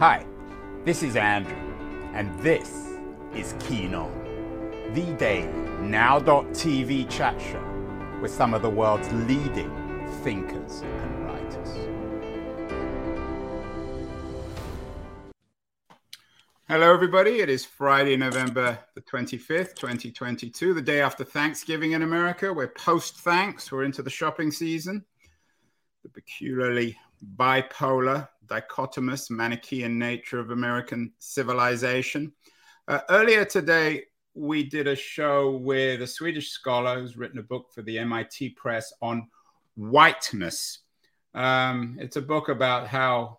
[0.00, 0.24] Hi,
[0.84, 1.56] this is Andrew,
[2.14, 2.94] and this
[3.34, 4.12] is Keen On,
[4.94, 5.48] the daily
[5.80, 9.68] now.tv chat show with some of the world's leading
[10.22, 11.68] thinkers and writers.
[16.68, 17.40] Hello, everybody.
[17.40, 22.52] It is Friday, November the 25th, 2022, the day after Thanksgiving in America.
[22.52, 25.04] We're post thanks, we're into the shopping season.
[26.04, 26.96] The peculiarly
[27.36, 32.32] bipolar, dichotomous, Manichaean nature of American civilization.
[32.86, 37.66] Uh, earlier today, we did a show with a Swedish scholar who's written a book
[37.74, 39.28] for the MIT Press on
[39.76, 40.80] whiteness.
[41.34, 43.38] Um, it's a book about how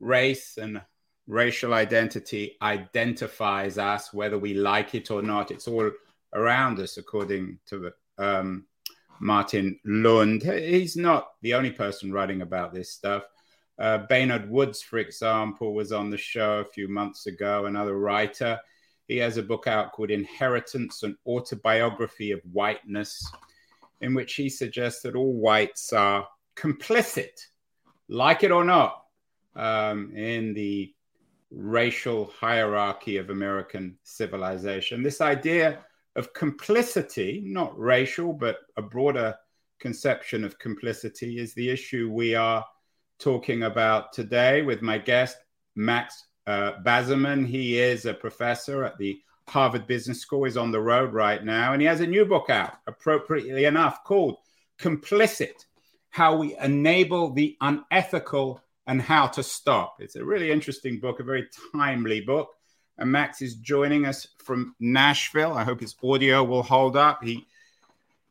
[0.00, 0.80] race and
[1.26, 5.50] racial identity identifies us, whether we like it or not.
[5.50, 5.90] It's all
[6.34, 8.64] around us, according to um,
[9.20, 10.42] Martin Lund.
[10.42, 13.24] He's not the only person writing about this stuff.
[13.78, 18.58] Uh, Baynard Woods, for example, was on the show a few months ago, another writer.
[19.06, 23.24] He has a book out called Inheritance An Autobiography of Whiteness,
[24.00, 26.26] in which he suggests that all whites are
[26.56, 27.40] complicit,
[28.08, 29.04] like it or not,
[29.54, 30.92] um, in the
[31.50, 35.02] racial hierarchy of American civilization.
[35.02, 35.78] This idea
[36.16, 39.36] of complicity, not racial, but a broader
[39.78, 42.64] conception of complicity, is the issue we are
[43.18, 45.36] talking about today with my guest,
[45.74, 47.46] Max uh, Bazerman.
[47.46, 50.44] He is a professor at the Harvard Business School.
[50.44, 54.04] He's on the road right now, and he has a new book out, appropriately enough,
[54.04, 54.38] called
[54.78, 55.64] Complicit
[56.10, 59.96] How We Enable the Unethical and How to Stop.
[60.00, 62.50] It's a really interesting book, a very timely book.
[62.98, 65.52] And Max is joining us from Nashville.
[65.52, 67.22] I hope his audio will hold up.
[67.22, 67.46] He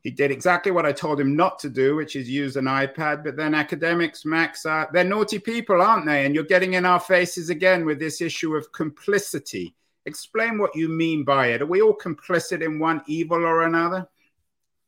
[0.04, 3.24] he did exactly what I told him not to do, which is use an iPad.
[3.24, 6.26] But then academics, Max, uh, they're naughty people, aren't they?
[6.26, 9.76] And you're getting in our faces again with this issue of complicity.
[10.06, 11.62] Explain what you mean by it.
[11.62, 14.08] Are we all complicit in one evil or another?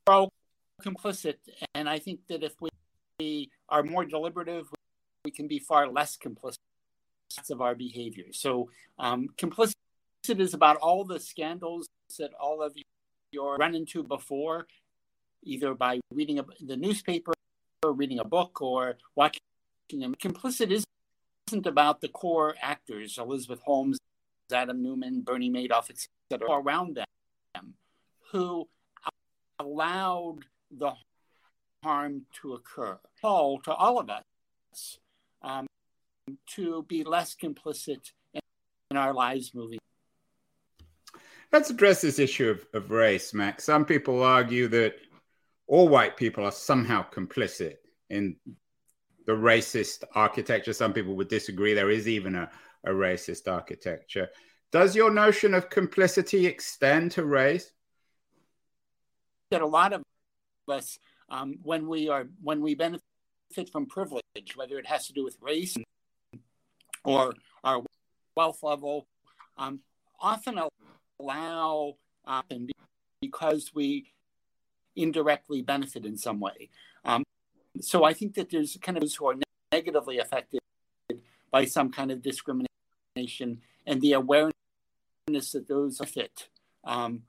[0.08, 0.34] We're all
[0.82, 1.36] complicit.
[1.76, 2.54] And I think that if
[3.20, 4.70] we are more deliberative,
[5.26, 6.56] we can be far less complicit
[7.50, 8.26] of our behavior.
[8.32, 9.74] So, um, complicit
[10.28, 12.74] is about all the scandals that all of
[13.32, 14.68] you are run into before
[15.44, 17.34] either by reading a, the newspaper
[17.84, 19.40] or reading a book or watching
[19.92, 20.16] them.
[20.16, 23.98] Complicit isn't about the core actors, Elizabeth Holmes,
[24.52, 27.74] Adam Neumann, Bernie Madoff, etc., around them,
[28.32, 28.68] who
[29.60, 30.40] allowed
[30.72, 30.94] the
[31.84, 32.98] harm to occur.
[33.22, 35.00] Call to all of us
[35.42, 35.68] um,
[36.56, 38.42] to be less complicit in,
[38.92, 39.80] in our lives moving.
[41.52, 43.64] Let's address this issue of, of race, Max.
[43.64, 44.96] Some people argue that
[45.70, 47.76] all white people are somehow complicit
[48.10, 48.36] in
[49.28, 50.74] the racist architecture.
[50.74, 51.76] Some people would disagree.
[51.76, 52.50] There is even a,
[52.84, 54.30] a racist architecture.
[54.72, 57.72] Does your notion of complicity extend to race?
[59.52, 60.02] That a lot of
[60.68, 60.98] us,
[61.30, 63.04] um, when we are when we benefit
[63.72, 65.78] from privilege, whether it has to do with race
[67.04, 67.84] or our
[68.36, 69.08] wealth level,
[69.58, 69.82] um,
[70.20, 70.60] often
[71.20, 71.94] allow
[72.26, 72.42] uh,
[73.22, 74.12] because we
[74.96, 76.70] indirectly benefit in some way.
[77.06, 77.24] Um,
[77.82, 79.36] so I think that there's kind of those who are
[79.72, 80.60] negatively affected
[81.52, 84.54] by some kind of discrimination and the awareness
[85.54, 86.50] that those fit
[86.84, 87.24] um,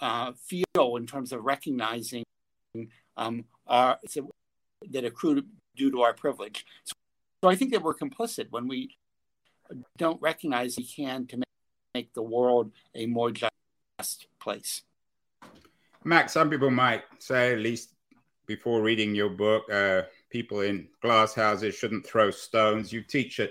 [0.00, 2.24] uh, feel in terms of recognizing
[3.16, 3.98] um, our,
[4.90, 5.42] that accrue
[5.76, 6.66] due to our privilege.
[6.84, 6.92] So,
[7.44, 8.96] so, I think that we're complicit when we
[9.98, 11.44] don't recognize we can to make,
[11.94, 14.82] make the world a more just place.
[16.06, 17.94] Max, some people might say, at least
[18.46, 22.92] before reading your book, uh, people in glass houses shouldn't throw stones.
[22.92, 23.50] You teach at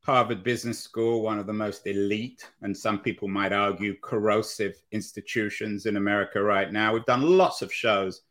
[0.00, 5.84] Harvard Business School, one of the most elite, and some people might argue corrosive institutions
[5.84, 6.94] in America right now.
[6.94, 8.22] We've done lots of shows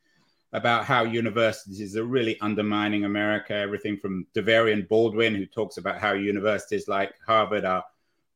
[0.54, 3.54] about how universities are really undermining America.
[3.54, 7.84] Everything from Davarian Baldwin, who talks about how universities like Harvard are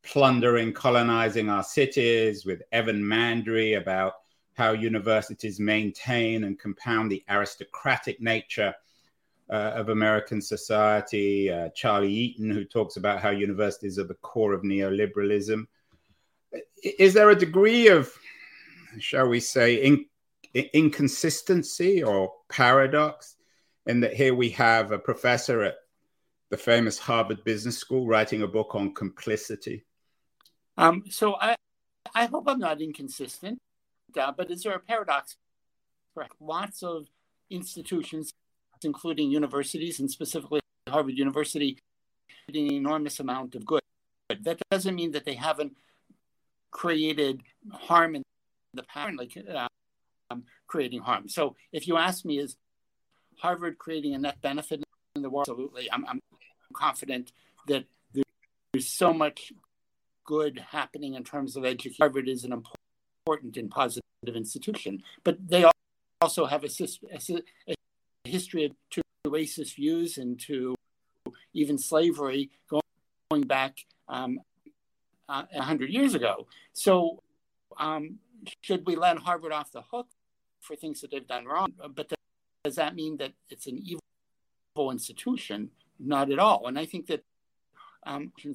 [0.04, 4.13] plundering, colonizing our cities, with Evan Mandery about
[4.56, 8.74] how universities maintain and compound the aristocratic nature
[9.50, 11.52] uh, of American society.
[11.52, 15.66] Uh, Charlie Eaton, who talks about how universities are the core of neoliberalism.
[16.81, 18.12] Is there a degree of,
[18.98, 20.06] shall we say, in,
[20.74, 23.36] inconsistency or paradox
[23.86, 25.75] in that here we have a professor at
[26.50, 29.84] the famous Harvard Business School writing a book on complicity?
[30.78, 31.56] Um, so I,
[32.13, 33.60] I hope I'm not inconsistent
[34.18, 35.36] uh, but is there a paradox?
[36.14, 36.34] Correct.
[36.40, 37.08] Lots of
[37.50, 38.34] institutions,
[38.84, 41.78] including universities and specifically Harvard University,
[42.48, 43.82] an enormous amount of good.
[44.30, 45.74] But that doesn't mean that they haven't
[46.72, 47.42] created
[47.72, 48.24] harm in
[48.74, 49.38] the past, like
[50.32, 51.28] um, creating harm.
[51.30, 52.56] So if you ask me, is
[53.40, 54.84] Harvard creating a net benefit
[55.16, 55.48] in the world?
[55.50, 55.92] Absolutely.
[55.92, 56.20] I'm, I'm
[56.74, 57.32] confident
[57.68, 59.54] that there's so much
[60.26, 61.98] good happening in terms of education.
[62.00, 62.75] Harvard is an important
[63.27, 65.66] and positive institution, but they
[66.22, 66.69] also have a,
[67.68, 67.74] a,
[68.24, 70.75] history of two racist views and to
[71.54, 72.81] even slavery going,
[73.48, 74.39] back um,
[75.27, 76.48] uh, 100 years ago.
[76.74, 77.19] So,
[77.77, 78.19] um,
[78.62, 80.07] should we let Harvard off the hook
[80.62, 81.74] for things that they've done wrong?
[81.95, 82.13] But
[82.63, 85.71] does that mean that it's an evil institution?
[86.00, 86.68] Not at all.
[86.68, 87.24] And I think that
[88.06, 88.54] um, we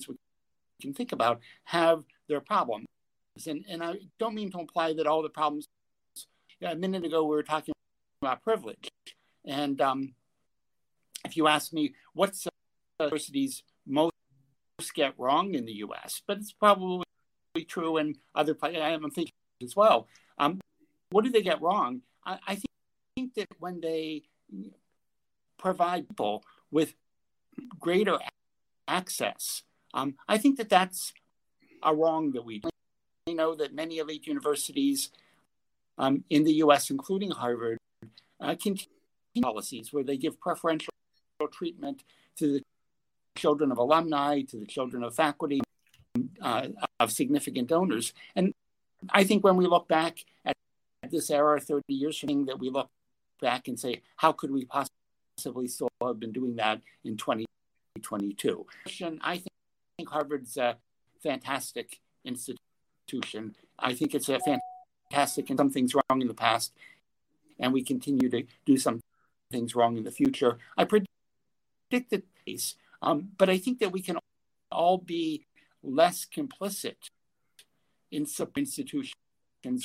[0.81, 2.87] can think about have their problems.
[3.47, 5.67] And, and I don't mean to imply that all the problems.
[6.61, 7.73] Yeah, a minute ago, we were talking
[8.23, 8.89] about privilege.
[9.45, 10.15] And um,
[11.25, 12.47] if you ask me, what's
[12.99, 14.13] universities most
[14.95, 17.05] get wrong in the U.S., but it's probably
[17.67, 18.81] true in other places.
[18.83, 19.33] I'm thinking
[19.63, 20.09] as well.
[20.39, 20.61] Um,
[21.11, 22.03] what do they get wrong?
[22.25, 22.67] I, I think,
[23.17, 24.23] think that when they
[25.59, 26.95] provide people with
[27.79, 28.19] greater
[28.89, 31.13] access, um, I think that that's
[31.83, 32.70] a wrong that we do.
[33.31, 35.11] I know that many elite universities
[35.99, 37.79] um, in the U.S., including Harvard,
[38.41, 38.89] uh, continue
[39.41, 40.93] policies where they give preferential
[41.53, 42.03] treatment
[42.37, 42.63] to the
[43.37, 45.61] children of alumni, to the children of faculty,
[46.43, 46.69] uh,
[46.99, 48.13] of significant donors.
[48.35, 48.53] And
[49.11, 50.57] I think when we look back at
[51.09, 52.89] this era 30 years from now, that we look
[53.41, 58.67] back and say, how could we possibly still have been doing that in 2022?
[59.23, 59.37] I
[59.97, 60.79] think Harvard's a
[61.23, 62.70] fantastic institution.
[63.79, 64.39] I think it's a
[65.11, 66.73] fantastic and some things wrong in the past,
[67.59, 69.01] and we continue to do some
[69.51, 70.59] things wrong in the future.
[70.77, 74.19] I predict that case, um, but I think that we can
[74.71, 75.47] all be
[75.83, 76.97] less complicit
[78.11, 79.15] in some institutions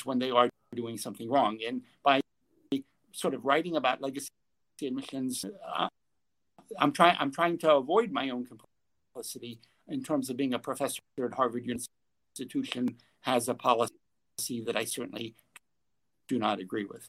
[0.04, 1.58] when they are doing something wrong.
[1.66, 2.20] And by
[3.12, 4.28] sort of writing about legacy
[4.82, 5.88] admissions, uh,
[6.78, 11.00] I'm trying I'm trying to avoid my own complicity in terms of being a professor
[11.22, 11.68] at Harvard
[12.36, 12.96] institution
[13.26, 13.92] has a policy
[14.64, 15.34] that I certainly
[16.28, 17.08] do not agree with.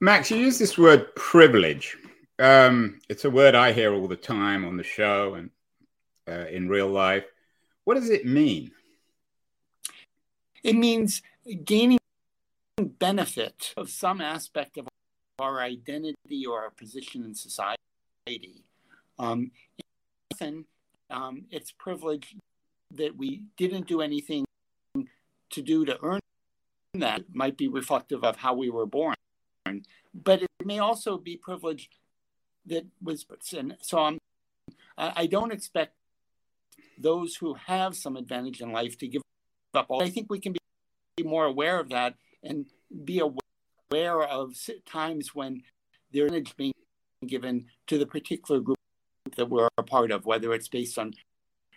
[0.00, 1.96] Max, you use this word privilege.
[2.38, 5.50] Um, it's a word I hear all the time on the show and
[6.28, 7.24] uh, in real life.
[7.84, 8.70] What does it mean?
[10.62, 11.22] It means
[11.64, 11.98] gaining
[12.76, 14.86] benefit of some aspect of
[15.38, 18.62] our identity or our position in society.
[19.18, 19.50] Um,
[20.32, 20.66] often,
[21.10, 22.36] um, it's privilege
[22.94, 24.44] that we didn't do anything
[25.50, 26.20] to do to earn
[26.94, 29.14] that might be reflective of how we were born
[30.14, 31.90] but it may also be privilege
[32.66, 34.18] that was and so I'm,
[34.96, 35.94] i don't expect
[36.98, 39.22] those who have some advantage in life to give
[39.74, 42.66] up all i think we can be more aware of that and
[43.04, 44.54] be aware of
[44.86, 45.62] times when
[46.12, 46.72] their image being
[47.26, 48.78] given to the particular group
[49.36, 51.12] that we're a part of, whether it's based on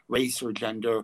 [0.07, 1.03] race or gender.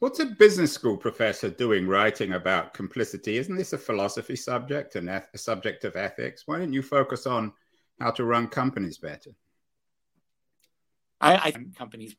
[0.00, 3.36] What's a business school professor doing writing about complicity?
[3.36, 6.44] Isn't this a philosophy subject and a subject of ethics?
[6.46, 7.52] Why don't you focus on
[8.00, 9.30] how to run companies better?
[11.20, 12.14] I, I think companies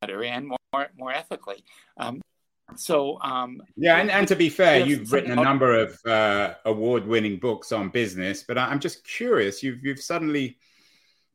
[0.00, 1.64] better and more more ethically.
[1.98, 2.22] Um,
[2.76, 7.40] so um, yeah, and, and to be fair, you've written a number of uh, award-winning
[7.40, 9.62] books on business, but I'm just curious.
[9.62, 10.56] You've you've suddenly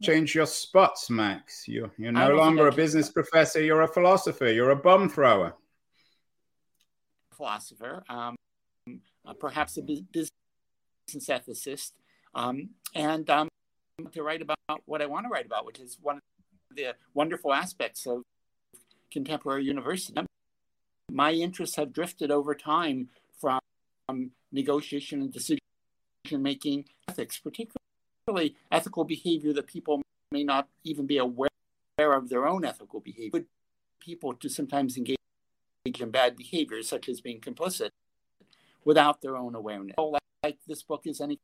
[0.01, 1.67] changed your spots, Max.
[1.67, 3.61] You're you're no longer a business professor.
[3.61, 4.47] You're a philosopher.
[4.47, 5.53] You're a bomb thrower.
[7.33, 8.35] Philosopher, um,
[9.25, 10.29] uh, perhaps a business
[11.15, 11.91] ethicist,
[12.33, 13.49] um, and um,
[14.11, 16.21] to write about what I want to write about, which is one of
[16.75, 18.23] the wonderful aspects of
[19.11, 20.25] contemporary university
[21.13, 23.09] my interests have drifted over time
[23.39, 25.59] from negotiation and decision
[26.31, 31.49] making ethics, particularly ethical behavior that people may not even be aware
[31.99, 33.45] of their own ethical behavior.
[33.99, 35.17] People to sometimes engage
[35.85, 37.89] in bad behavior, such as being complicit,
[38.85, 39.95] without their own awareness.
[39.97, 41.39] So Like this book is any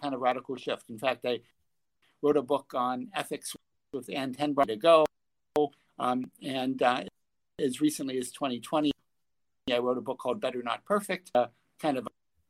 [0.00, 0.88] kind of radical shift.
[0.88, 1.40] In fact, I
[2.22, 3.54] wrote a book on ethics
[3.92, 5.04] with Ann Tenbrunsel ago,
[5.98, 7.04] um, and uh,
[7.58, 8.90] as recently as 2020,
[9.70, 11.46] I wrote a book called Better Not Perfect, uh,
[11.78, 12.08] kind of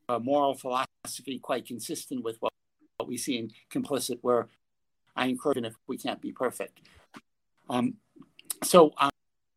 [0.08, 2.52] a, a, moral philosophy quite consistent with what,
[2.99, 4.49] what we see in Complicit, where
[5.16, 6.80] I encourage if we can't be perfect.
[7.68, 7.94] Um,
[8.62, 8.92] so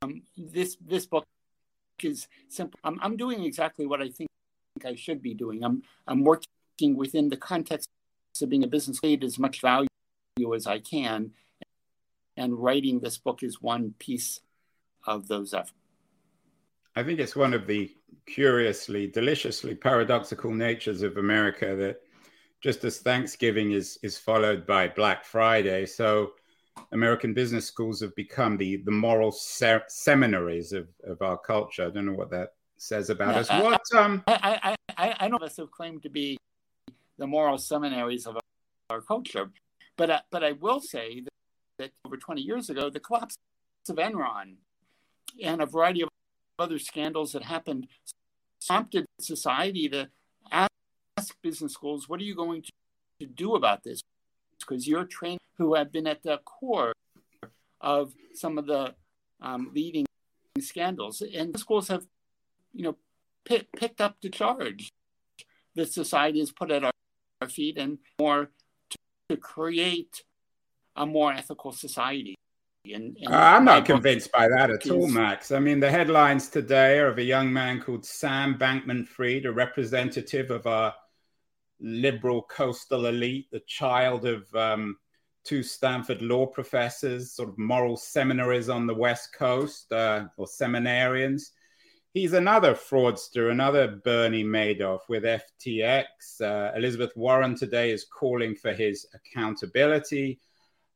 [0.02, 1.26] um, this this book
[2.04, 2.80] is simple.
[2.84, 4.30] I'm, I'm doing exactly what I think
[4.86, 5.64] I should be doing.
[5.64, 6.48] I'm I'm working
[6.96, 7.90] within the context
[8.42, 9.88] of being a business lead as much value
[10.54, 11.32] as I can,
[12.36, 14.42] and writing this book is one piece
[15.08, 15.74] of those efforts.
[16.98, 17.94] I think it's one of the
[18.26, 22.02] curiously, deliciously paradoxical natures of America that
[22.62, 26.34] just as Thanksgiving is is followed by Black Friday, so
[26.92, 31.86] American business schools have become the the moral se- seminaries of, of our culture.
[31.86, 33.50] I don't know what that says about yeah, us.
[33.50, 36.38] I, what um I, I, I, I don't us have claimed to be
[37.18, 38.38] the moral seminaries of
[38.90, 39.50] our, culture,
[39.98, 41.34] but uh, but I will say that,
[41.80, 43.36] that over 20 years ago, the collapse
[43.90, 44.56] of Enron
[45.42, 46.10] and a variety of
[46.60, 47.88] other scandals that happened
[48.66, 50.10] prompted society to
[50.52, 50.70] ask
[51.42, 52.72] business schools, what are you going to,
[53.22, 54.02] to do about this?
[54.60, 56.94] Because you're trained who have been at the core
[57.82, 58.94] of some of the
[59.42, 60.06] um, leading
[60.60, 61.22] scandals.
[61.22, 62.06] And the schools have,
[62.74, 62.98] you know,
[63.46, 64.92] p- picked up the charge
[65.76, 66.92] that society has put at our,
[67.42, 68.50] our feet and more
[68.90, 68.98] to,
[69.30, 70.24] to create
[70.96, 72.36] a more ethical society.
[72.86, 75.52] And, and uh, I'm not convinced by that at all, Max.
[75.52, 79.52] I mean, the headlines today are of a young man called Sam Bankman Fried, a
[79.52, 80.94] representative of our
[81.80, 84.98] liberal coastal elite, the child of um,
[85.46, 91.52] two Stanford law professors, sort of moral seminaries on the West Coast, uh, or seminarians.
[92.14, 96.42] He's another fraudster, another Bernie Madoff with FTX.
[96.42, 100.40] Uh, Elizabeth Warren today is calling for his accountability.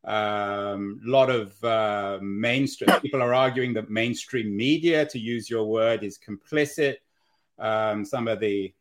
[0.06, 5.66] A um, lot of uh, mainstream people are arguing that mainstream media, to use your
[5.66, 6.96] word, is complicit.
[7.60, 8.74] Um, some of the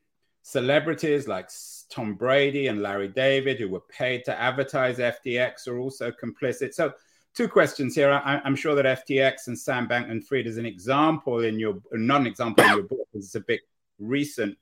[0.49, 1.50] celebrities like
[1.90, 6.73] Tom Brady and Larry David, who were paid to advertise FTX, are also complicit.
[6.73, 6.93] So,
[7.35, 8.11] two questions here.
[8.11, 12.23] I, am sure that FTX and Sam Bankman Fried is an example in your, not
[12.23, 13.61] an example in your book, because it's a bit
[13.99, 14.57] recent.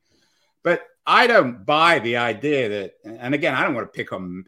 [0.65, 4.45] But I don't buy the idea that, and again, I don't want to pick on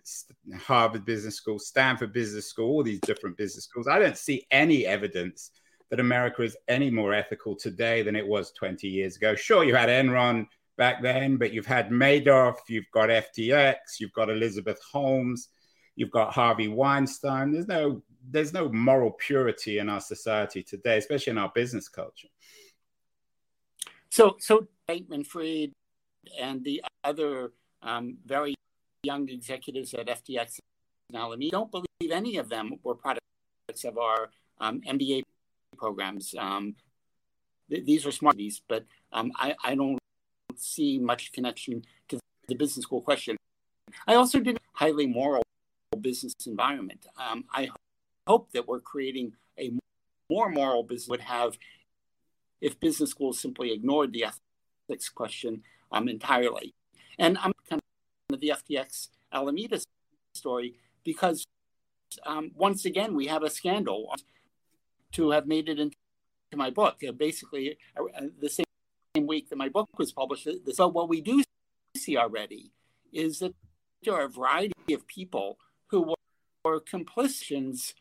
[0.57, 3.87] Harvard Business School, Stanford Business School, all these different business schools.
[3.87, 5.53] I don't see any evidence
[5.91, 9.37] that America is any more ethical today than it was 20 years ago.
[9.37, 14.31] Sure, you had Enron back then, but you've had Madoff, you've got FTX, you've got
[14.31, 15.49] Elizabeth Holmes,
[15.97, 17.53] you've got Harvey Weinstein.
[17.53, 22.29] There's no there's no moral purity in our society today, especially in our business culture.
[24.11, 25.73] So, so Bankman Fried
[26.39, 28.55] and the other um, very
[29.03, 30.59] young executives at FTX
[31.11, 34.31] and Alameda don't believe any of them were products of our
[34.61, 35.23] um, MBA
[35.77, 36.35] programs.
[36.39, 36.75] Um,
[37.71, 39.99] th- these are smarties, but um, I, I, don't
[40.61, 43.37] see much connection to the business school question.
[44.07, 45.43] I also did a highly moral
[46.01, 47.07] business environment.
[47.17, 47.71] Um, I
[48.27, 49.73] hope that we're creating a
[50.31, 51.59] more moral business would have
[52.61, 55.63] if business schools simply ignored the ethics question
[55.93, 56.75] um, entirely.
[57.19, 57.81] And I'm kind
[58.33, 59.81] of the FTX Alameda
[60.35, 60.75] story
[61.05, 61.47] because
[62.27, 64.15] um, once again we have a scandal
[65.13, 65.97] to have made it into
[66.55, 66.97] my book.
[67.07, 68.65] Uh, basically, uh the same
[69.27, 70.49] week that my book was published.
[70.73, 71.43] So what we do
[71.97, 72.71] see already
[73.13, 73.55] is that
[74.03, 75.59] there are a variety of people
[75.89, 76.15] who were,
[76.81, 77.95] complicits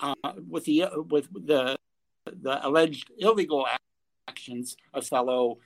[0.00, 0.14] uh,
[0.46, 1.78] with the with the
[2.26, 3.66] the alleged illegal
[4.28, 5.56] actions of fellow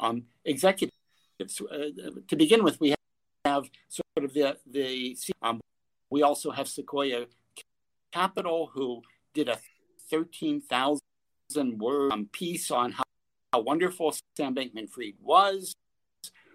[0.00, 0.92] um, executives.
[1.40, 2.96] Uh, to begin with, we
[3.44, 5.60] have sort of the the um,
[6.10, 7.26] we also have Sequoia
[8.10, 9.02] Capital, who
[9.34, 9.58] did a
[10.10, 12.90] thirteen thousand word um, piece on
[13.52, 15.74] how, wonderful Sam Bankman-Fried was,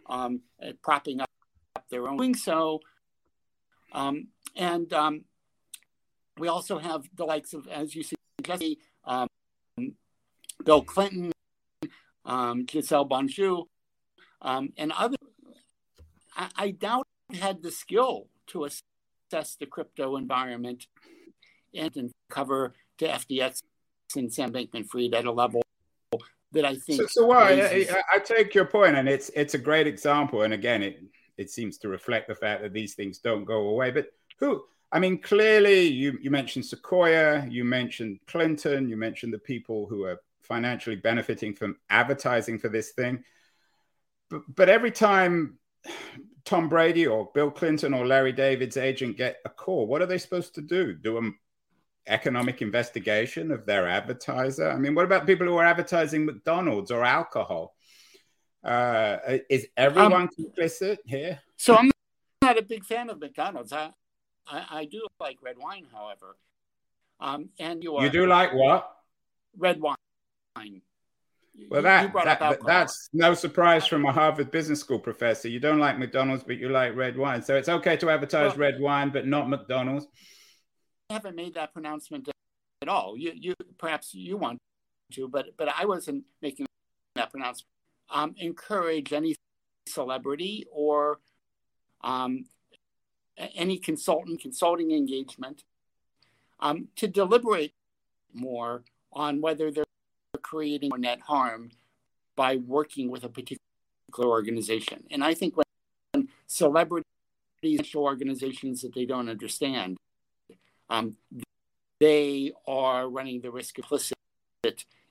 [0.08, 0.42] um,
[0.82, 1.30] propping up
[1.89, 2.80] their own doing so,
[3.94, 5.25] um, and um,
[6.38, 9.27] we also have the likes of, as you see, um,
[10.63, 11.32] Bill Clinton
[12.27, 13.66] um, Gisele Bündchen,
[14.42, 15.18] um, and others.
[16.36, 20.86] I, I doubt had the skill to assess the crypto environment
[21.74, 23.62] and, and cover to FTX
[24.16, 25.63] and Sam Bankman-Fried at a level
[26.51, 27.01] that I think.
[27.01, 30.44] So, so well, I, I, take your point, and it's it's a great example.
[30.44, 31.00] And again, it
[31.38, 33.92] it seems to reflect the fact that these things don't go away.
[33.92, 34.08] But
[34.39, 34.63] who?
[34.92, 40.04] I mean, clearly, you you mentioned Sequoia, you mentioned Clinton, you mentioned the people who
[40.04, 43.24] are financially benefiting from advertising for this thing.
[44.30, 45.58] But, but every time
[46.46, 50.18] Tom Brady or Bill Clinton or Larry David's agent get a call, what are they
[50.18, 50.94] supposed to do?
[50.94, 51.36] Do an
[52.08, 54.70] economic investigation of their advertiser?
[54.70, 57.76] I mean, what about people who are advertising McDonald's or alcohol?
[58.64, 59.18] Uh,
[59.50, 61.40] is everyone um, complicit here?
[61.58, 61.92] So I'm
[62.42, 63.72] not a big fan of McDonald's.
[63.72, 63.92] I,
[64.48, 66.36] I, I do like red wine, however.
[67.20, 68.04] Um, and you are.
[68.04, 68.90] You do like what?
[69.58, 69.96] Red wine.
[71.70, 75.48] Well, that, that that's no surprise from a Harvard Business School professor.
[75.48, 77.42] You don't like McDonald's, but you like red wine.
[77.42, 80.08] So it's okay to advertise well, red wine, but not McDonald's.
[81.10, 82.30] Haven't made that pronouncement
[82.82, 83.18] at all.
[83.18, 84.60] You, you perhaps you want
[85.14, 86.66] to, but but I wasn't making
[87.16, 87.70] that pronouncement.
[88.10, 89.36] Um, encourage any
[89.88, 91.20] celebrity or
[92.02, 92.46] um,
[93.56, 95.64] any consultant consulting engagement
[96.60, 97.74] um, to deliberate
[98.34, 99.86] more on whether they're
[100.42, 101.72] creating more net harm
[102.36, 103.60] by working with a particular
[104.18, 105.04] organization.
[105.12, 107.06] And I think when celebrities
[107.84, 109.98] show organizations that they don't understand,
[110.89, 111.15] um,
[112.00, 114.15] they are running the risk of implicit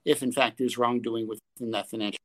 [0.04, 2.18] if in fact there's wrongdoing within that financial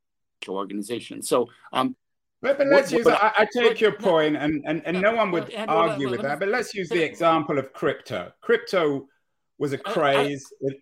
[0.50, 1.22] organization.
[1.22, 1.96] So um,
[2.42, 3.06] but, but let's what, use.
[3.06, 6.24] But, I, I, take your point, and, and, and no one would and, argue with
[6.24, 6.40] that.
[6.40, 8.32] But let's use the example of crypto.
[8.42, 9.08] Crypto
[9.60, 10.44] was a craze.
[10.64, 10.76] I, I,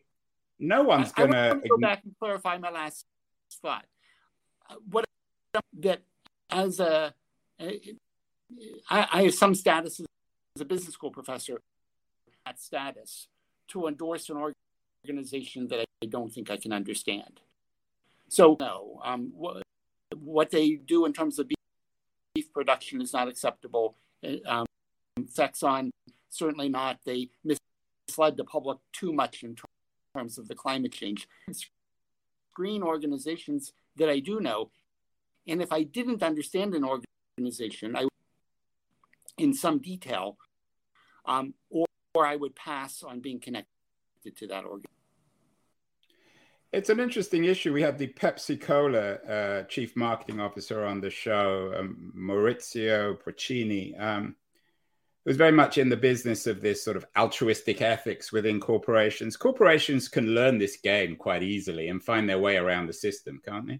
[0.59, 3.05] no one's going to go back and clarify my last
[3.61, 3.85] thought.
[4.69, 5.05] Uh, what
[5.79, 6.01] that
[6.49, 7.13] as a,
[7.59, 11.61] I, I have some status as a business school professor.
[12.45, 13.27] That status
[13.69, 14.53] to endorse an
[15.05, 17.41] organization that I don't think I can understand.
[18.27, 19.63] So no, um, what,
[20.15, 23.95] what they do in terms of beef, production is not acceptable.
[24.45, 24.65] Um,
[25.63, 25.91] on
[26.29, 26.99] certainly not.
[27.05, 29.55] They misled the public too much in
[30.15, 31.27] terms of the climate change.
[32.53, 34.71] Green organizations that I do know,
[35.47, 38.07] and if I didn't understand an organization, I
[39.37, 40.37] in some detail,
[41.25, 44.85] um, or, or I would pass on being connected to that organization.
[46.71, 47.73] It's an interesting issue.
[47.73, 53.99] We had the Pepsi Cola uh, chief marketing officer on the show, um, Maurizio Porcini,
[53.99, 54.35] um,
[55.25, 59.35] who's very much in the business of this sort of altruistic ethics within corporations.
[59.35, 63.67] Corporations can learn this game quite easily and find their way around the system, can't
[63.67, 63.79] they?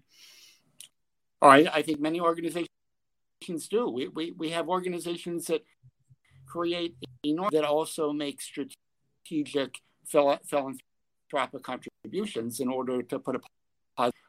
[1.40, 1.68] All right.
[1.72, 2.68] I think many organizations
[3.70, 3.88] do.
[3.88, 5.64] We, we, we have organizations that
[6.50, 6.94] create
[7.52, 9.76] that also make strategic
[10.06, 13.40] philanthropic contributions in order to put a.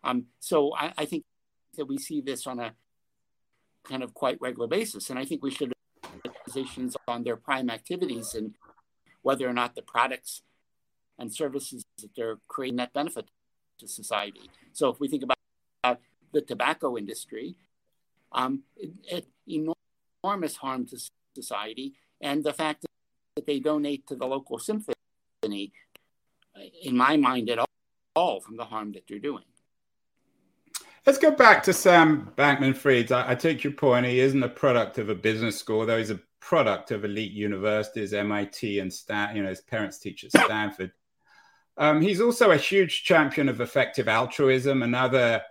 [0.03, 1.23] Um, so I, I, think
[1.77, 2.73] that we see this on a
[3.85, 5.71] kind of quite regular basis, and I think we should
[6.51, 8.55] organizations on their prime activities and
[9.21, 10.41] whether or not the products
[11.17, 13.25] and services that they're creating that benefit
[13.79, 14.49] to society.
[14.73, 15.99] So if we think about
[16.33, 17.55] the tobacco industry,
[18.31, 19.27] um, it, it,
[20.23, 20.97] enormous harm to
[21.35, 22.85] society, and the fact
[23.35, 25.71] that they donate to the local symphony
[26.83, 27.59] in my mind, at
[28.15, 29.43] all from the harm that they're doing.
[31.05, 33.11] Let's go back to Sam Bankman Fried.
[33.11, 34.05] I, I, take your point.
[34.05, 38.13] He isn't a product of a business school, though he's a product of elite universities,
[38.13, 40.91] MIT and Stan, you know, his parents teach at Stanford.
[41.77, 45.41] Um, he's also a huge champion of effective altruism, another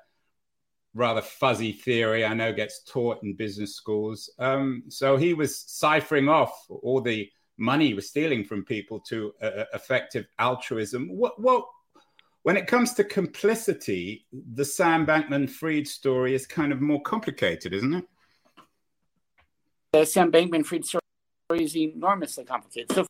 [0.95, 4.31] rather fuzzy theory I know gets taught in business schools.
[4.39, 9.33] Um, so he was ciphering off all the money he was stealing from people to
[9.43, 11.09] uh, uh, effective altruism.
[11.09, 11.65] What, what,
[12.43, 17.75] when it comes to complicity, the Sam Bankman Fried story is kind of more complicated,
[17.75, 18.05] isn't it?
[19.93, 21.03] The Sam Bankman Fried story
[21.53, 22.93] is enormously complicated.
[22.93, 23.07] So,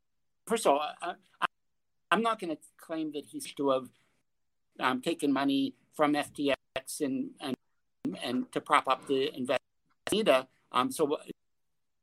[0.46, 1.14] first of all, I,
[2.10, 3.88] am not going to claim that he's to have
[4.80, 6.54] um, taken money from FTX
[7.00, 7.54] and, and
[8.22, 10.48] and to prop up the investment.
[10.72, 11.18] Um, so,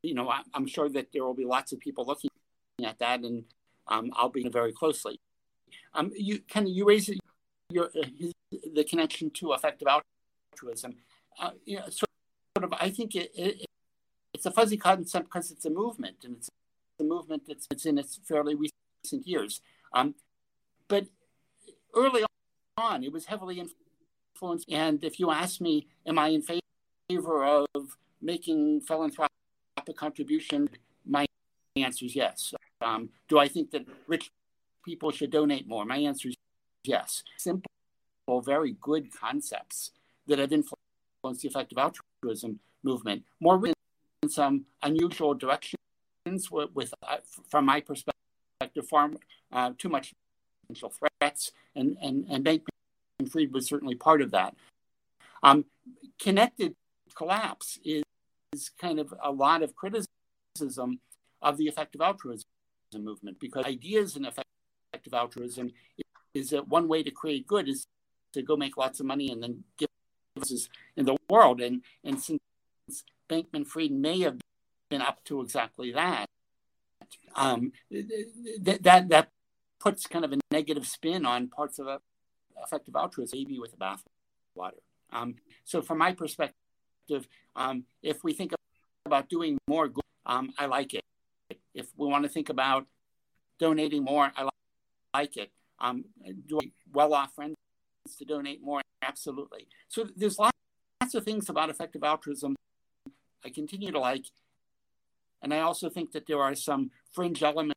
[0.04, 2.30] you know, I, am sure that there will be lots of people looking
[2.86, 3.44] at that, and
[3.88, 5.20] um, I'll be very closely.
[5.94, 7.10] Um, you can you raise
[7.70, 8.34] your uh, his,
[8.74, 10.96] the connection to effective altruism?
[11.40, 12.10] Uh, you know, sort
[12.58, 12.74] of.
[12.80, 13.66] I think it, it,
[14.34, 16.50] it's a fuzzy concept because it's a movement, and it's
[17.00, 19.62] a movement that's in its fairly recent years.
[19.94, 20.16] Um,
[20.88, 21.08] but
[21.96, 22.24] early
[22.78, 23.87] on, it was heavily influenced.
[24.70, 29.32] And if you ask me, am I in favor of making philanthropic
[29.96, 30.70] contribution?
[31.06, 31.26] My
[31.76, 32.54] answer is yes.
[32.82, 34.30] Um, do I think that rich
[34.86, 35.86] people should donate more?
[35.86, 36.36] My answer is
[36.84, 37.24] yes.
[37.38, 37.72] Simple,
[38.44, 39.92] very good concepts
[40.28, 43.24] that have influenced the effective altruism movement.
[43.40, 43.60] More
[44.24, 45.78] in some unusual directions
[46.52, 47.18] with, with uh,
[47.50, 49.12] from my perspective, far
[49.52, 50.14] uh, too much
[50.62, 52.44] potential threats, and and and
[53.18, 54.56] Bankman Fried was certainly part of that.
[55.44, 55.66] Um,
[56.20, 56.76] connected
[57.16, 58.04] collapse is,
[58.54, 61.00] is kind of a lot of criticism
[61.42, 62.46] of the effective altruism
[62.98, 65.72] movement because ideas in effective altruism
[66.34, 67.86] is that one way to create good is
[68.34, 69.90] to go make lots of money and then give
[70.96, 71.62] in the world.
[71.62, 72.40] And, and since
[73.30, 74.38] Bankman Fried may have
[74.90, 76.28] been up to exactly that,
[77.36, 79.30] um, that, that, that
[79.80, 81.88] puts kind of a negative spin on parts of
[82.64, 84.80] effective altruism, maybe with a bathwater.
[85.12, 88.54] Um, so, from my perspective, um, if we think
[89.06, 91.04] about doing more good, um, I like it
[91.74, 92.86] if we want to think about
[93.60, 94.32] donating more.
[94.36, 94.50] I
[95.14, 95.52] like it.
[95.80, 96.06] Um,
[96.48, 96.60] do
[96.92, 97.56] well-off friends
[98.18, 98.82] to donate more?
[99.02, 99.68] Absolutely.
[99.88, 100.58] So there's lots,
[101.02, 102.56] lots of things about effective altruism
[103.46, 104.26] I continue to like,
[105.42, 107.76] and I also think that there are some fringe elements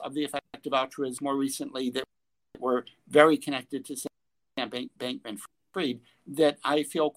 [0.00, 2.04] of the effective altruism more recently that
[2.60, 5.38] were very connected to Sam Bankman
[5.72, 7.14] Fried that I feel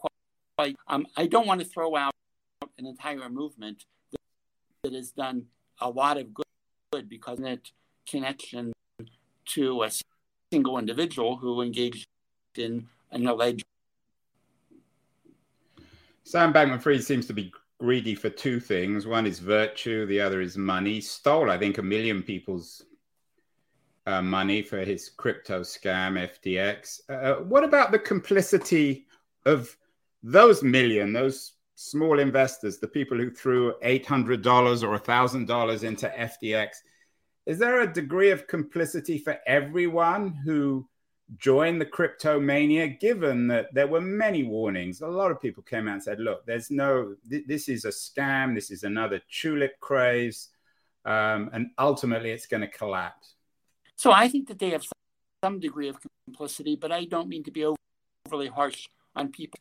[0.58, 0.76] quite.
[0.88, 2.14] Um, I don't want to throw out
[2.78, 4.20] an entire movement that,
[4.84, 5.46] that has done
[5.82, 6.46] a lot of good,
[6.92, 7.60] good because that
[8.08, 8.74] connection
[9.46, 9.92] to a
[10.52, 12.08] single individual who engaged
[12.56, 13.64] in an alleged.
[16.24, 19.08] Sam Bankman Fried seems to be greedy for two things.
[19.08, 21.02] One is virtue, the other is money.
[21.02, 22.84] Stole, I think, a million people's
[24.10, 27.02] uh, money for his crypto scam, FTX.
[27.10, 29.06] Uh, what about the complicity
[29.46, 29.76] of
[30.24, 36.70] those million, those small investors, the people who threw $800 or $1,000 into FTX?
[37.46, 40.88] Is there a degree of complicity for everyone who
[41.38, 45.02] joined the crypto mania, given that there were many warnings.
[45.02, 47.90] A lot of people came out and said, look, there's no, th- this is a
[47.90, 48.56] scam.
[48.56, 50.50] This is another tulip craze.
[51.06, 53.36] Um, and ultimately, it's going to collapse.
[54.00, 54.86] So I think that they have
[55.44, 57.66] some degree of complicity, but I don't mean to be
[58.26, 59.60] overly harsh on people.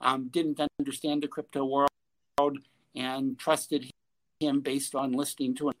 [0.00, 2.58] Um, didn't understand the crypto world
[2.94, 3.90] and trusted
[4.38, 5.74] him based on listening to him.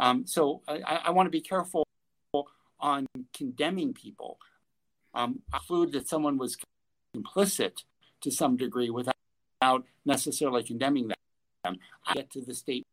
[0.00, 1.86] Um, so I, I want to be careful
[2.80, 4.40] on condemning people.
[5.14, 6.56] Um, conclude that someone was
[7.16, 7.84] complicit
[8.22, 11.76] to some degree without necessarily condemning them.
[12.04, 12.84] I get to the state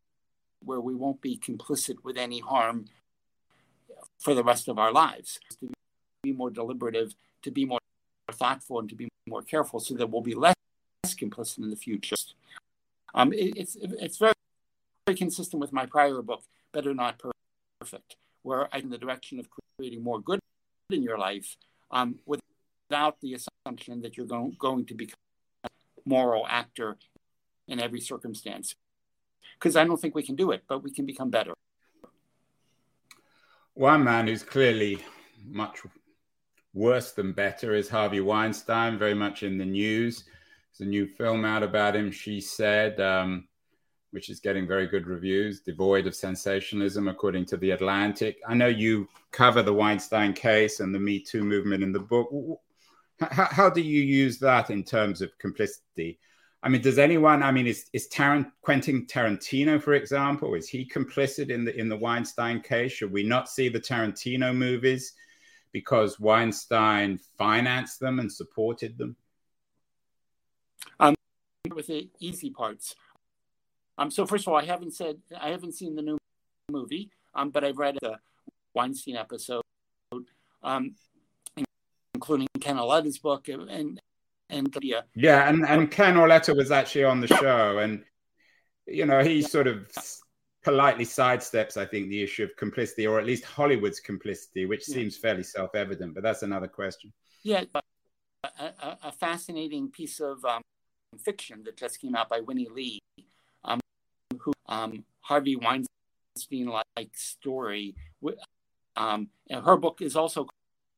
[0.63, 2.85] where we won't be complicit with any harm
[4.19, 5.39] for the rest of our lives.
[5.59, 5.69] To
[6.23, 7.79] be more deliberative, to be more
[8.31, 10.55] thoughtful, and to be more careful, so that we'll be less
[11.05, 12.15] complicit in the future.
[13.13, 14.33] Um, it, it's it's very,
[15.05, 17.21] very consistent with my prior book, Better Not
[17.79, 19.47] Perfect, where I'm in the direction of
[19.77, 20.39] creating more good
[20.89, 21.55] in your life
[21.91, 25.19] um, without the assumption that you're going, going to become
[25.63, 25.69] a
[26.05, 26.97] moral actor
[27.67, 28.75] in every circumstance.
[29.57, 31.53] Because I don't think we can do it, but we can become better.
[33.75, 34.97] One man who's clearly
[35.47, 35.79] much
[36.73, 40.23] worse than better is Harvey Weinstein, very much in the news.
[40.71, 42.99] There's a new film out about him, she said.
[42.99, 43.47] Um,
[44.15, 48.37] which is getting very good reviews, devoid of sensationalism, according to The Atlantic.
[48.47, 52.29] I know you cover the Weinstein case and the Me Too movement in the book.
[53.19, 56.17] How, how do you use that in terms of complicity?
[56.65, 57.43] I mean, does anyone?
[57.43, 61.89] I mean, is is Tarant, Quentin Tarantino, for example, is he complicit in the in
[61.89, 62.91] the Weinstein case?
[62.91, 65.13] Should we not see the Tarantino movies
[65.71, 69.15] because Weinstein financed them and supported them?
[70.99, 71.13] Um,
[71.71, 72.95] with the easy parts,
[73.99, 76.17] um, so first of all, I haven't said I haven't seen the new
[76.71, 78.17] movie, um, but I've read the
[78.73, 79.61] Weinstein episode,
[80.63, 80.95] um,
[82.15, 84.01] including Ken Auletta's book and and
[84.49, 88.03] yeah, yeah, and and Ken Auletta was actually on the show, and
[88.85, 89.91] you know he sort of
[90.63, 94.95] politely sidesteps, I think, the issue of complicity, or at least Hollywood's complicity, which yeah.
[94.95, 97.13] seems fairly self-evident, but that's another question.
[97.43, 100.61] Yeah, a, a, a fascinating piece of um,
[101.23, 102.99] fiction that just came out by Winnie Li
[104.39, 107.95] who um, Harvey Weinstein like story.
[108.95, 110.47] Um, and her book is also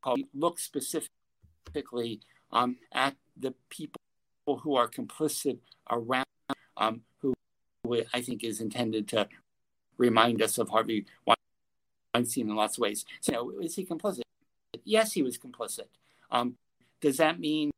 [0.04, 4.02] called Look Specifically um, at the People
[4.46, 6.26] Who Are Complicit Around,
[6.76, 7.34] um, who,
[8.14, 9.28] I think is intended to
[9.98, 13.06] remind us of Harvey Weinstein in lots of ways.
[13.22, 14.22] So, is he complicit?
[14.84, 15.88] Yes, he was complicit.
[16.30, 16.56] Um,
[17.02, 17.72] does that mean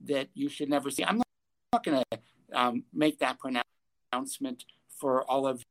[0.00, 1.04] that you should never see?
[1.04, 1.26] I'm not,
[1.72, 2.18] not going to
[2.52, 5.62] um, make that pronouncement for all of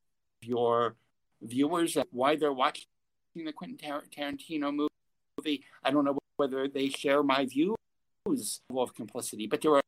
[0.41, 0.95] your
[1.41, 2.85] viewers why they're watching
[3.35, 4.87] the Quentin Tarantino
[5.37, 5.63] movie.
[5.83, 7.75] I don't know whether they share my views
[8.25, 9.81] of complicity, but there are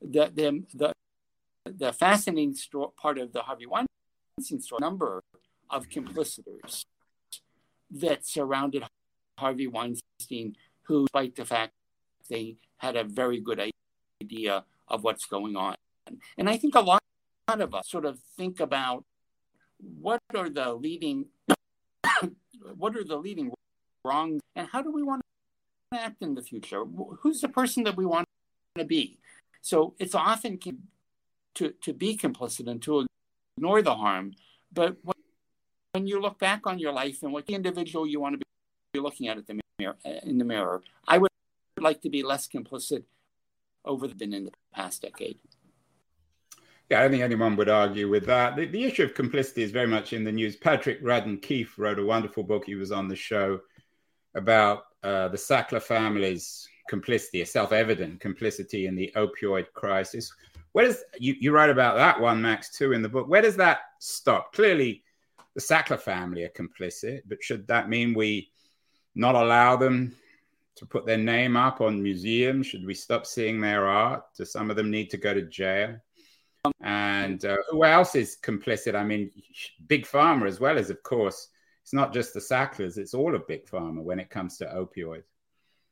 [0.00, 0.92] the the the,
[1.64, 2.54] the fascinating
[3.00, 4.80] part of the Harvey Weinstein story.
[4.80, 5.22] Number
[5.70, 6.84] of complicitors
[7.90, 8.84] that surrounded
[9.38, 11.72] Harvey Weinstein, who, despite the fact
[12.28, 13.60] they had a very good
[14.22, 15.74] idea of what's going on,
[16.36, 17.00] and I think a lot
[17.48, 19.04] of us sort of think about
[19.78, 21.26] what are the leading
[22.76, 23.52] what are the leading
[24.04, 25.22] wrongs and how do we want
[25.94, 26.84] act in the future
[27.20, 28.26] who's the person that we want
[28.76, 29.18] to be
[29.60, 30.58] so it's often
[31.54, 33.06] to, to be complicit and to
[33.56, 34.34] ignore the harm
[34.72, 34.96] but
[35.92, 38.44] when you look back on your life and what individual you want to
[38.92, 41.30] be looking at, at the mirror, uh, in the mirror i would
[41.80, 43.04] like to be less complicit
[43.84, 45.38] over the been in the past decade
[46.90, 48.56] Yeah, I don't think anyone would argue with that.
[48.56, 50.56] The, the issue of complicity is very much in the news.
[50.56, 52.66] Patrick Radden Keefe wrote a wonderful book.
[52.66, 53.60] He was on the show
[54.34, 60.32] about uh, the Sackler family's complicity, a self-evident complicity in the opioid crisis.
[60.72, 63.28] Where does you, you write about that one, Max, too, in the book?
[63.28, 64.52] Where does that stop?
[64.52, 65.04] Clearly,
[65.54, 68.50] the Sackler family are complicit, but should that mean we
[69.14, 70.16] not allow them
[70.76, 72.66] to put their name up on museums?
[72.66, 74.24] Should we stop seeing their art?
[74.36, 75.96] Do some of them need to go to jail?
[76.80, 78.96] And uh, who else is complicit?
[78.96, 79.30] I mean,
[79.86, 81.50] Big Pharma as well as, of course,
[81.84, 85.24] it's not just the Sacklers; it's all of Big Pharma when it comes to opioids.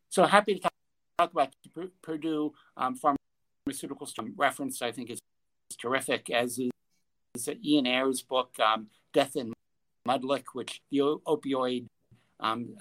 [0.09, 0.61] So happy to
[1.19, 1.55] talk, about
[2.01, 4.81] Purdue um, pharmaceuticals reference.
[4.81, 5.19] I think is
[5.79, 9.53] terrific, as is, Ian Ayres' book, um, "Death in
[10.09, 11.85] Mudlick," which the opioid
[12.41, 12.75] um,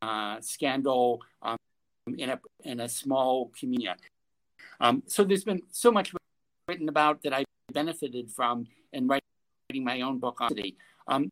[0.00, 1.58] uh, scandal um,
[2.16, 4.00] in a in a small community.
[4.80, 6.14] Um, so there's been so much
[6.68, 10.78] written about that I benefited from in writing my own book on city.
[11.06, 11.28] Um,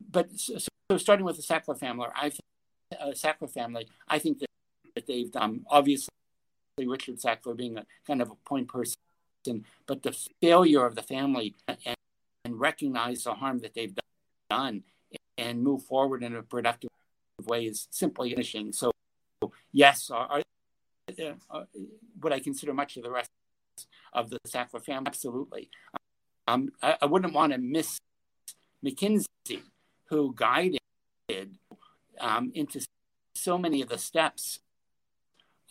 [0.00, 0.58] but so,
[0.90, 2.30] so, starting with the Sackler family, I
[2.98, 4.50] uh, Sackler family, I think that,
[4.94, 6.08] that they've done obviously
[6.78, 8.96] Richard Sackler being a kind of a point person,
[9.86, 11.78] but the failure of the family and,
[12.44, 13.94] and recognize the harm that they've
[14.50, 14.82] done
[15.38, 16.90] and move forward in a productive
[17.44, 18.72] way is simply finishing.
[18.72, 18.92] So,
[19.72, 20.42] yes, are,
[21.50, 21.62] uh,
[22.20, 23.30] what I consider much of the rest
[24.12, 25.70] of the Sackler family, absolutely.
[26.48, 27.98] Um, I, I, wouldn't want to miss
[28.84, 29.26] McKinsey,
[30.08, 30.80] who guided
[32.20, 32.80] um, into
[33.34, 34.60] so many of the steps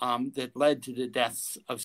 [0.02, 1.84] um, that led to the deaths of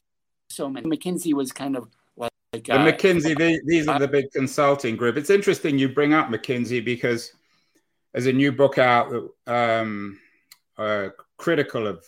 [0.48, 0.88] so many.
[0.88, 3.36] McKinsey was kind of like the uh, McKinsey.
[3.36, 5.16] They, these are the big consulting group.
[5.16, 7.32] It's interesting you bring up McKinsey because
[8.12, 9.12] there's a new book out
[9.46, 10.18] um,
[10.76, 12.04] uh, critical of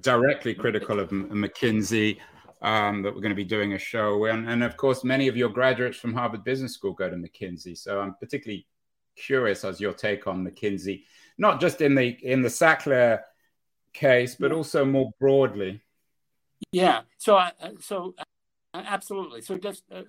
[0.00, 2.18] directly critical of McKinsey
[2.62, 4.24] um, that we're going to be doing a show.
[4.24, 7.76] And, and of course, many of your graduates from Harvard Business School go to McKinsey.
[7.76, 8.66] So I'm particularly
[9.16, 11.04] curious as your take on McKinsey,
[11.38, 13.20] not just in the in the Sackler
[13.92, 15.80] case, but also more broadly.
[16.72, 17.02] Yeah.
[17.18, 17.50] So uh,
[17.80, 19.40] so uh, absolutely.
[19.40, 20.02] So just uh,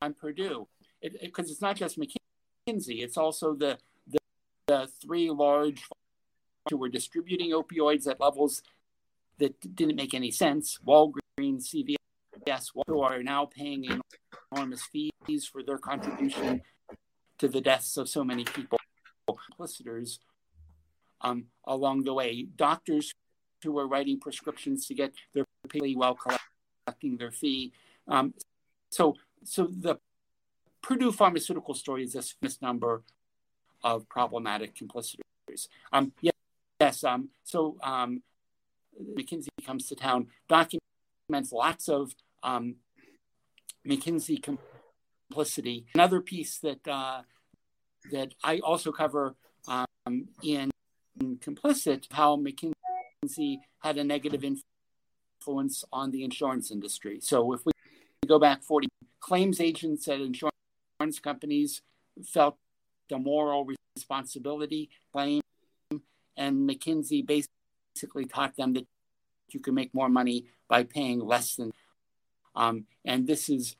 [0.00, 0.68] on Purdue,
[1.02, 4.18] because it, it, it's not just McKinsey; it's also the the,
[4.66, 5.82] the three large
[6.70, 8.62] who were distributing opioids at levels
[9.38, 10.78] that didn't make any sense.
[10.86, 14.00] Walgreens, CVS, who are now paying
[14.52, 16.62] enormous fees for their contribution
[17.38, 18.78] to the deaths of so many people,
[19.56, 20.20] solicitors
[21.20, 23.12] um, along the way, doctors
[23.62, 27.72] who were writing prescriptions to get their pay while collecting their fee.
[28.06, 28.34] Um,
[28.90, 29.96] so, so the
[30.82, 33.02] Purdue pharmaceutical story is this misnumber
[33.82, 35.68] of problematic complicitors.
[35.92, 36.34] Um, yes,
[36.80, 37.04] yes.
[37.04, 38.22] Um, so um,
[39.16, 42.76] McKinsey comes to town, documents lots of um,
[43.86, 44.42] McKinsey
[45.28, 45.86] complicity.
[45.94, 47.22] Another piece that uh,
[48.10, 49.34] that I also cover
[49.66, 50.70] um, in,
[51.20, 57.20] in complicit how McKinsey had a negative influence on the insurance industry.
[57.20, 57.72] So if we
[58.26, 58.88] go back 40
[59.20, 61.82] claims agents at insurance companies
[62.24, 62.56] felt
[63.08, 65.40] the moral responsibility claim
[66.36, 67.52] and McKinsey basically
[67.98, 68.86] basically taught them that
[69.50, 71.72] you can make more money by paying less than.
[72.54, 73.76] Um, and this is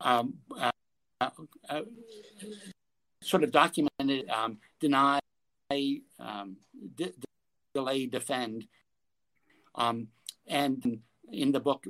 [0.00, 0.70] um, uh,
[1.20, 1.82] uh,
[3.22, 5.18] sort of documented, um, deny,
[6.20, 6.56] um,
[6.94, 7.14] de-
[7.74, 8.66] delay, defend.
[9.74, 10.08] Um,
[10.46, 11.00] and
[11.32, 11.86] in the book,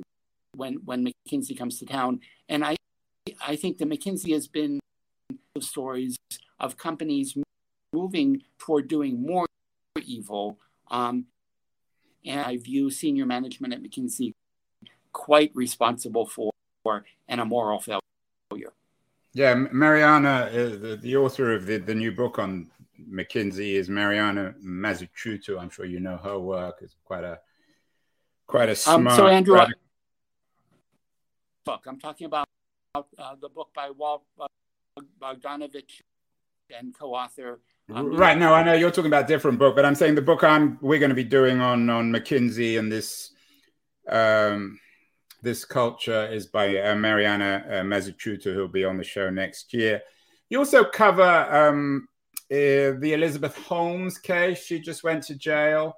[0.55, 2.75] when when McKinsey comes to town, and I
[3.45, 4.79] I think that McKinsey has been
[5.59, 6.17] stories
[6.59, 7.35] of companies
[7.93, 9.45] moving toward doing more
[10.05, 10.59] evil
[10.89, 11.25] um,
[12.25, 14.33] and I view senior management at McKinsey
[15.11, 16.51] quite responsible for
[17.27, 18.01] an immoral failure.
[19.37, 24.55] Yeah, Mariana, uh, the, the, author of the, the new book on McKinsey is Mariana
[24.65, 25.61] Mazzucato.
[25.61, 26.79] I'm sure you know her work.
[26.81, 27.39] It's quite a
[28.47, 29.07] quite a smart.
[29.07, 29.61] Um, so Andrew,
[31.65, 31.83] book.
[31.85, 32.47] I'm talking about
[32.95, 34.23] uh, the book by Walt
[35.21, 36.01] Bogdanich
[36.75, 38.39] and co-author right.
[38.39, 40.97] No, I know you're talking about different book, but I'm saying the book I'm we're
[40.97, 43.33] going to be doing on on McKinsey and this
[44.09, 44.79] um,
[45.47, 50.01] this culture is by uh, Mariana uh, who'll be on the show next year.
[50.49, 52.09] You also cover um,
[52.51, 54.61] uh, the Elizabeth Holmes case.
[54.65, 55.93] She just went to jail.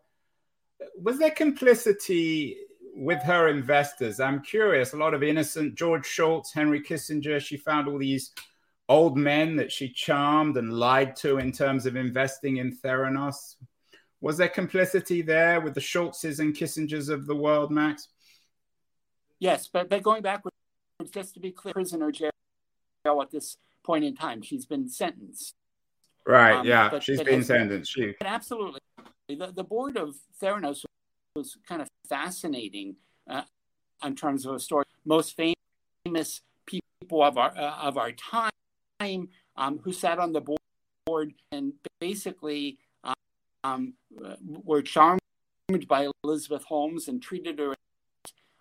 [1.01, 2.57] Was there complicity
[2.93, 4.19] with her investors?
[4.19, 4.93] I'm curious.
[4.93, 7.39] A lot of innocent George Shultz, Henry Kissinger.
[7.41, 8.31] She found all these
[8.88, 13.55] old men that she charmed and lied to in terms of investing in Theranos?
[14.21, 18.09] Was there complicity there with the Shultzes and Kissingers of the world, Max?
[19.39, 20.43] Yes, but, but going back
[21.12, 22.32] just to be clear, prisoner jail
[23.06, 24.41] at this point in time.
[24.41, 25.56] She's been sentenced.
[26.25, 26.58] Right.
[26.58, 26.89] Um, yeah.
[26.89, 27.91] But, she's but been sentenced.
[27.91, 28.15] She...
[28.21, 28.80] Absolutely.
[29.28, 30.84] The, the board of Theranos
[31.36, 32.95] was kind of fascinating
[33.30, 33.43] uh,
[34.04, 34.86] in terms of a story.
[35.06, 35.39] Most
[36.06, 40.41] famous people of our uh, of our time um, who sat on the
[41.06, 42.78] board and basically
[43.63, 43.93] um,
[44.63, 45.21] were charmed
[45.88, 47.75] by Elizabeth Holmes and treated her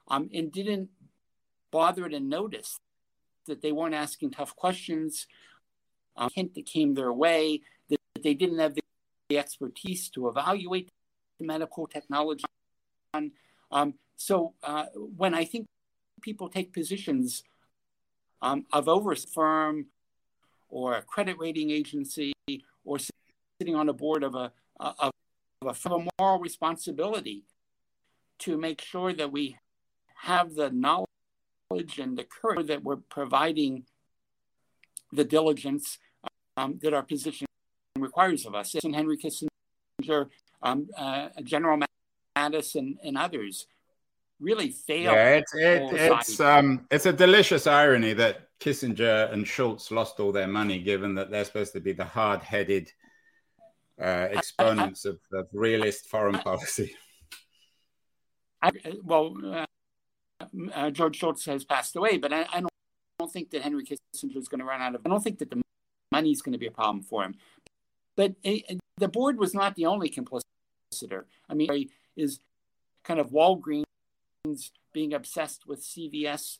[0.08, 0.88] um, and didn't
[1.70, 2.78] bother to notice
[3.46, 5.26] that they weren't asking tough questions.
[6.16, 8.82] Um, hint that came their way that they didn't have the,
[9.28, 10.88] the expertise to evaluate
[11.38, 12.44] the medical technology.
[13.70, 15.66] Um, so uh, when I think
[16.20, 17.44] people take positions
[18.42, 19.86] um, of over firm
[20.68, 22.32] or a credit rating agency
[22.84, 22.98] or
[23.60, 25.12] sitting on a board of a, of,
[25.62, 27.44] of a moral responsibility
[28.40, 29.56] to make sure that we
[30.22, 33.84] have the knowledge and the courage that we're providing
[35.12, 35.98] the diligence
[36.56, 37.46] um, that our position
[37.98, 38.74] requires of us.
[38.82, 40.28] And Henry Kissinger,
[40.62, 41.80] um, uh, General
[42.36, 43.66] Mattis, and, and others
[44.40, 45.14] really failed.
[45.14, 50.32] Yeah, it's it, it's um it's a delicious irony that Kissinger and Shultz lost all
[50.32, 52.90] their money, given that they're supposed to be the hard-headed
[54.00, 56.94] uh, exponents I, I, of, of, realist foreign I, policy.
[59.04, 59.66] well, uh,
[60.74, 62.70] uh, George Shultz has passed away, but I, don't,
[63.18, 65.02] don't think that Henry Kissinger is going to run out of.
[65.04, 65.62] I don't think that the
[66.12, 67.34] money is going to be a problem for him.
[68.16, 70.42] But uh, the board was not the only complicit.
[71.48, 72.40] I mean, is
[73.04, 73.84] kind of Walgreens
[74.92, 76.58] being obsessed with CVS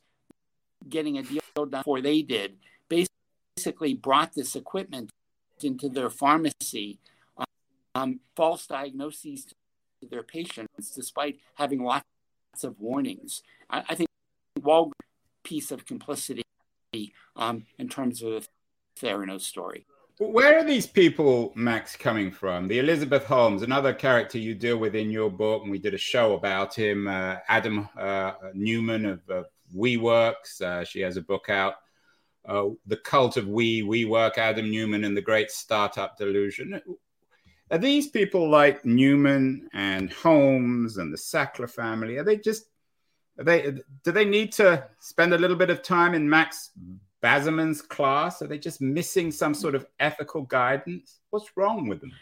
[0.89, 5.11] getting a deal done before they did, basically brought this equipment
[5.63, 7.01] into their pharmacy,
[7.95, 12.05] um, false diagnoses to their patients, despite having lots
[12.65, 13.43] of warnings.
[13.71, 14.09] I, I think
[14.61, 14.93] Walgreens
[15.45, 16.43] piece of complicity
[17.37, 18.49] um, in terms of
[19.01, 19.87] the Theranos story.
[20.19, 22.67] Where are these people, Max, coming from?
[22.67, 25.99] The Elizabeth Holmes, another character you deal with in your book, and we did a
[25.99, 27.07] show about him.
[27.07, 29.43] Uh, Adam uh, Neumann of uh,
[29.75, 30.61] WeWorks.
[30.61, 31.75] Uh, she has a book out,
[32.49, 36.81] uh, "The Cult of We." WeWork, Adam Neumann, and the Great Startup Delusion.
[37.71, 42.17] Are these people like Neumann and Holmes and the Sackler family?
[42.17, 42.65] Are they just?
[43.39, 43.79] Are they?
[44.05, 46.71] Do they need to spend a little bit of time in Max
[47.23, 48.41] Bazerman's class?
[48.41, 51.21] Are they just missing some sort of ethical guidance?
[51.31, 52.13] What's wrong with them?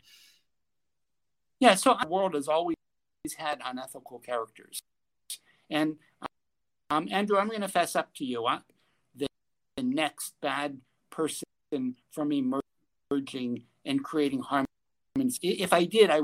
[1.60, 2.76] Yeah, so the world has always
[3.38, 4.80] had unethical characters.
[5.70, 5.96] And
[6.90, 8.44] um, Andrew, I'm going to fess up to you.
[8.46, 8.60] Huh?
[9.14, 9.26] The,
[9.76, 10.78] the next bad
[11.10, 11.44] person
[12.10, 14.65] from emerging and creating harm.
[15.42, 16.22] If I did, I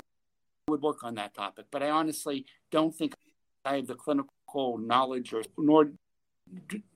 [0.69, 1.67] would work on that topic.
[1.71, 3.15] But I honestly don't think
[3.65, 5.91] I have the clinical knowledge or nor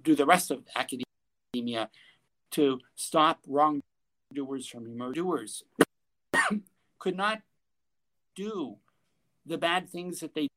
[0.03, 1.07] do the rest of academia
[1.57, 1.90] academia
[2.53, 5.23] to stop wrongdoers from emerging.
[5.23, 5.62] Doers
[6.99, 7.40] could not
[8.35, 8.77] do
[9.45, 10.49] the bad things that they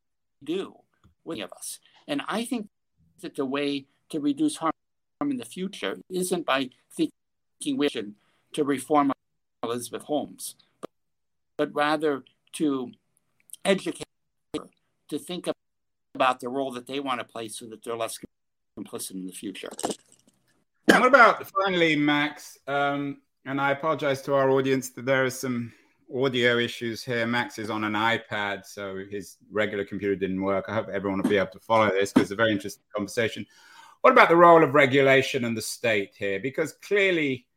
[0.43, 0.75] do
[1.23, 1.79] with of us.
[2.07, 2.67] And I think
[3.21, 4.73] that the way to reduce harm
[5.21, 8.15] in the future isn't by thinking we should
[8.53, 9.11] to reform
[9.63, 10.55] Elizabeth Holmes,
[11.59, 12.89] but, rather to
[13.65, 14.05] educate
[15.09, 15.49] to think
[16.15, 18.17] about the role that they want to play so that they're less
[18.79, 19.67] complicit in the future.
[20.87, 22.57] And what about finally, Max?
[22.65, 25.73] Um, and I apologize to our audience that there are some
[26.15, 27.27] audio issues here.
[27.27, 30.65] Max is on an iPad, so his regular computer didn't work.
[30.69, 33.45] I hope everyone will be able to follow this because it's a very interesting conversation.
[34.01, 36.39] What about the role of regulation and the state here?
[36.39, 37.47] Because clearly,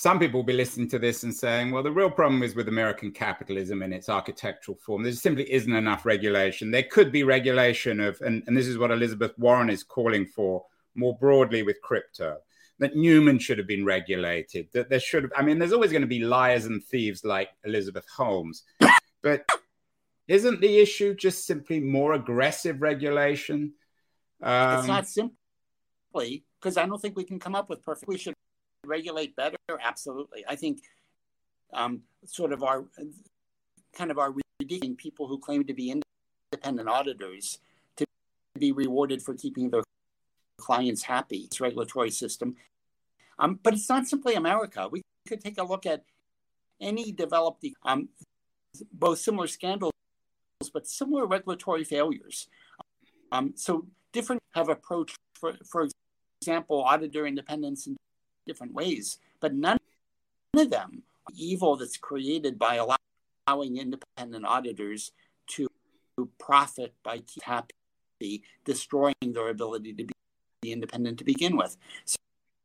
[0.00, 2.68] some people will be listening to this and saying, well, the real problem is with
[2.68, 5.02] American capitalism in its architectural form.
[5.02, 6.70] There simply isn't enough regulation.
[6.70, 10.64] There could be regulation of, and, and this is what Elizabeth Warren is calling for
[10.94, 12.36] more broadly with crypto
[12.78, 16.02] that Neumann should have been regulated, that there should have, I mean, there's always going
[16.02, 18.62] to be liars and thieves like Elizabeth Holmes.
[19.20, 19.48] But
[20.28, 23.72] isn't the issue just simply more aggressive regulation?
[24.40, 28.06] Um, it's not simply because I don't think we can come up with perfect.
[28.06, 28.34] We should
[28.88, 29.56] regulate better.
[29.80, 30.44] Absolutely.
[30.48, 30.80] I think
[31.72, 32.84] um, sort of our
[33.94, 35.94] kind of our ridiculing people who claim to be
[36.52, 37.58] independent auditors
[37.96, 38.04] to
[38.58, 39.82] be rewarded for keeping their
[40.58, 41.38] clients happy.
[41.38, 42.56] It's regulatory system.
[43.38, 44.88] Um, but it's not simply America.
[44.90, 46.04] We could take a look at
[46.80, 48.08] any developed, um,
[48.92, 49.92] both similar scandals,
[50.72, 52.48] but similar regulatory failures.
[53.30, 55.86] Um, so different have approached, for, for
[56.40, 57.96] example, auditor independence in
[58.48, 59.78] different ways, but none
[60.56, 61.02] of them
[61.34, 62.80] evil that's created by
[63.46, 65.12] allowing independent auditors
[65.46, 65.68] to
[66.38, 70.04] profit by happy, destroying their ability to
[70.62, 71.76] be independent to begin with.
[72.04, 72.16] So,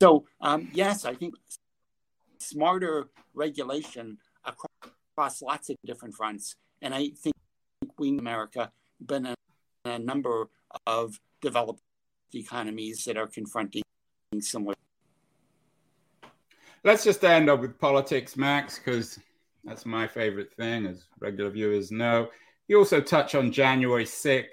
[0.02, 1.36] so um, yes, I think
[2.40, 7.36] smarter regulation across, across, lots of different fronts, and I think
[7.98, 9.36] we in America been a,
[9.86, 10.50] a number
[10.88, 11.82] of developed
[12.34, 13.84] economies that are confronting
[14.40, 14.76] similar.
[16.86, 19.18] Let's just end up with politics, Max, because
[19.64, 22.28] that's my favorite thing, as regular viewers know.
[22.68, 24.48] You also touch on January 6th.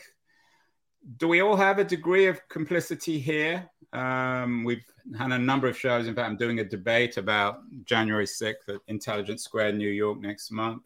[1.16, 3.68] Do we all have a degree of complicity here?
[3.92, 4.84] Um, we've
[5.18, 6.06] had a number of shows.
[6.06, 10.52] In fact, I'm doing a debate about January 6th at Intelligence Square, New York, next
[10.52, 10.82] month.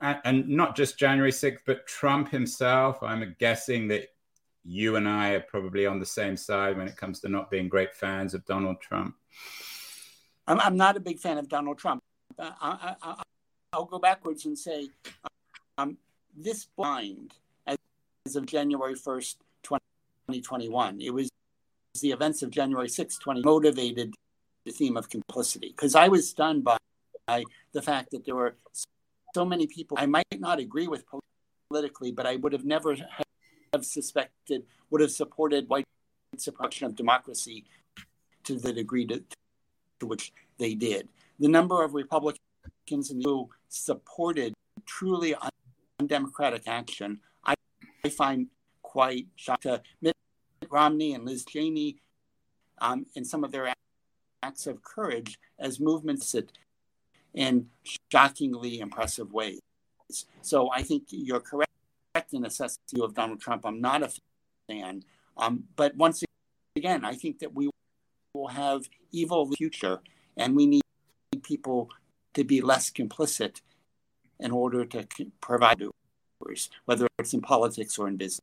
[0.00, 3.02] And not just January 6th, but Trump himself.
[3.02, 4.08] I'm guessing that
[4.64, 7.68] you and I are probably on the same side when it comes to not being
[7.68, 9.14] great fans of Donald Trump.
[10.46, 12.02] I'm, I'm not a big fan of Donald Trump.
[12.38, 13.22] I,
[13.74, 14.88] will go backwards and say
[15.78, 15.96] um,
[16.36, 17.34] this blind
[17.66, 17.76] as,
[18.26, 21.00] as of January 1st, 2021.
[21.00, 21.28] It was
[22.00, 24.14] the events of January 6th, 20 motivated
[24.64, 26.78] the theme of complicity because I was stunned by,
[27.26, 28.56] by the fact that there were
[29.34, 31.04] so many people I might not agree with
[31.68, 32.96] politically, but I would have never
[33.74, 35.84] have suspected would have supported white
[36.36, 37.64] suppression of democracy
[38.44, 39.22] to the degree to,
[40.00, 41.08] to which they did.
[41.40, 42.38] The number of Republicans
[42.88, 44.54] who supported
[44.86, 45.34] truly
[46.00, 47.54] undemocratic action, I,
[48.04, 48.46] I find
[48.82, 49.78] quite shocking.
[50.00, 50.16] Mitt
[50.70, 51.96] Romney and Liz Cheney,
[52.80, 53.72] um, in some of their
[54.42, 56.52] acts of courage as movements that
[57.34, 57.66] in
[58.12, 59.60] shockingly impressive ways.
[60.42, 61.63] So I think you're correct
[62.34, 63.64] in assessing of Donald Trump.
[63.64, 64.10] I'm not a
[64.68, 65.04] fan.
[65.36, 66.22] Um, but once
[66.76, 67.70] again, I think that we
[68.34, 70.00] will have evil future,
[70.36, 70.82] and we need
[71.42, 71.90] people
[72.34, 73.60] to be less complicit
[74.40, 75.06] in order to
[75.40, 75.82] provide
[76.84, 78.40] whether it's in politics or in business.